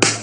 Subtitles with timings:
[0.00, 0.21] you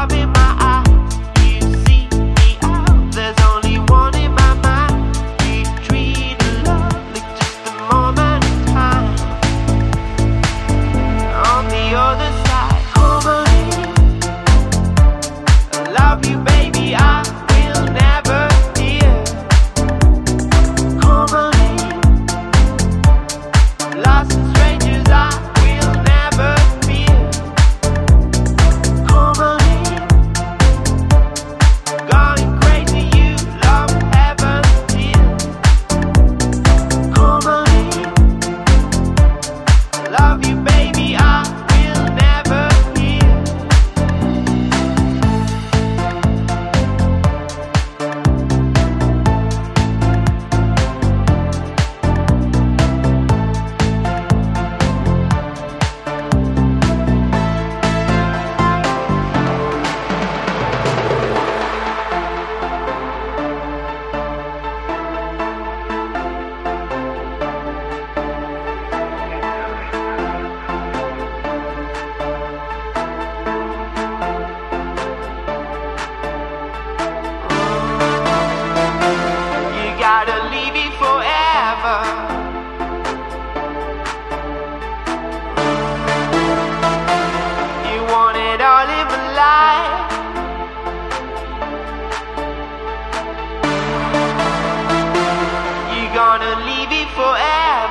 [0.00, 0.29] I've been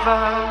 [0.10, 0.49] far.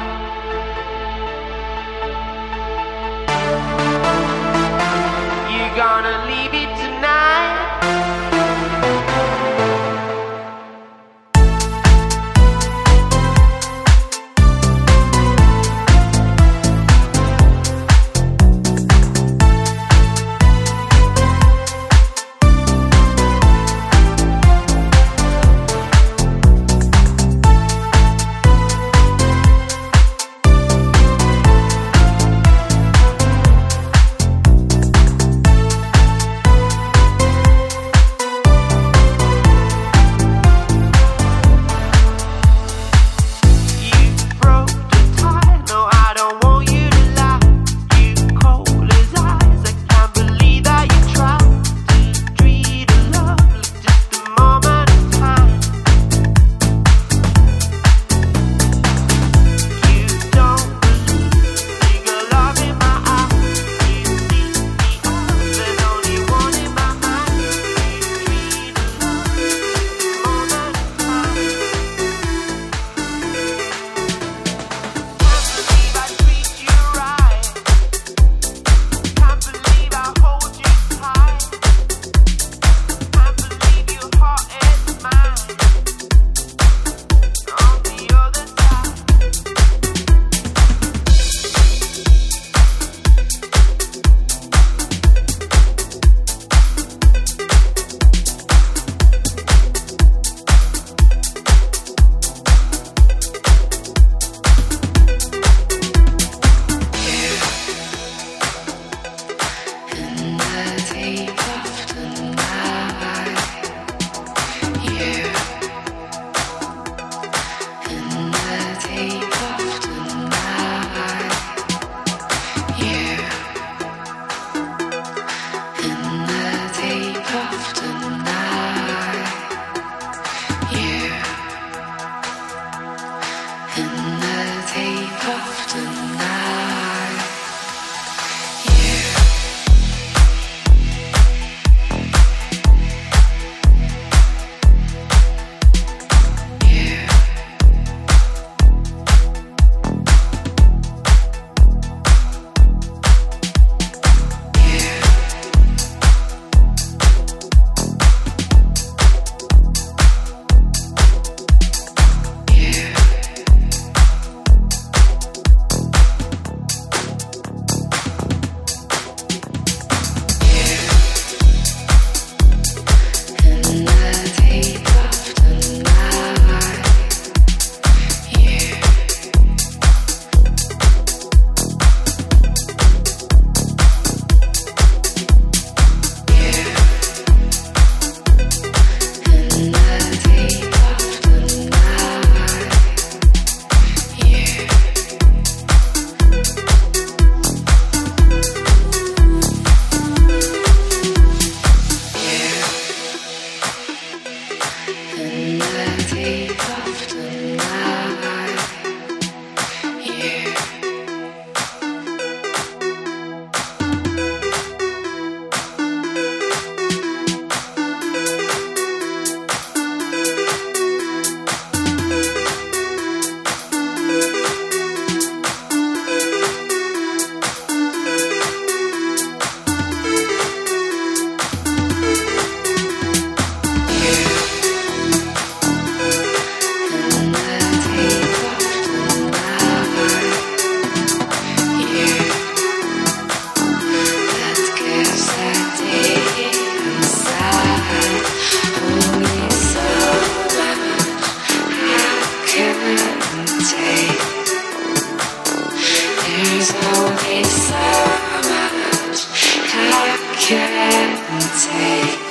[261.28, 262.27] take